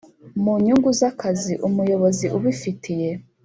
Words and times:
Mu 0.43 0.53
nyungu 0.63 0.89
z 0.97 1.01
akazi 1.09 1.53
umuyobozi 1.67 2.25
ubifitiye 2.37 3.09